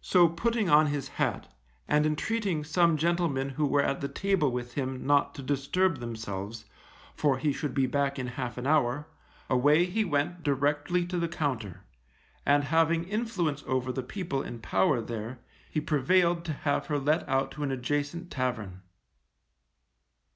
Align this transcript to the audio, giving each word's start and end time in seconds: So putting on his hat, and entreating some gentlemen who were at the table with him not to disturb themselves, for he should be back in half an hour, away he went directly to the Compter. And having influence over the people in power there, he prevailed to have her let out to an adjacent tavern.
So 0.00 0.28
putting 0.28 0.70
on 0.70 0.86
his 0.86 1.08
hat, 1.18 1.52
and 1.88 2.06
entreating 2.06 2.62
some 2.62 2.96
gentlemen 2.96 3.48
who 3.48 3.66
were 3.66 3.82
at 3.82 4.00
the 4.00 4.06
table 4.06 4.52
with 4.52 4.74
him 4.74 5.04
not 5.04 5.34
to 5.34 5.42
disturb 5.42 5.98
themselves, 5.98 6.66
for 7.16 7.36
he 7.36 7.52
should 7.52 7.74
be 7.74 7.88
back 7.88 8.16
in 8.16 8.28
half 8.28 8.58
an 8.58 8.66
hour, 8.68 9.08
away 9.48 9.86
he 9.86 10.04
went 10.04 10.44
directly 10.44 11.04
to 11.06 11.18
the 11.18 11.26
Compter. 11.26 11.80
And 12.46 12.62
having 12.62 13.02
influence 13.02 13.64
over 13.66 13.90
the 13.90 14.04
people 14.04 14.40
in 14.40 14.60
power 14.60 15.00
there, 15.00 15.40
he 15.68 15.80
prevailed 15.80 16.44
to 16.44 16.52
have 16.52 16.86
her 16.86 17.00
let 17.00 17.28
out 17.28 17.50
to 17.50 17.64
an 17.64 17.72
adjacent 17.72 18.30
tavern. 18.30 18.82